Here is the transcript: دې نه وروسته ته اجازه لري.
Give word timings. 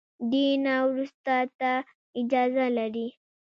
دې 0.31 0.47
نه 0.65 0.75
وروسته 0.89 1.35
ته 1.59 1.71
اجازه 2.19 2.65
لري. 2.77 3.07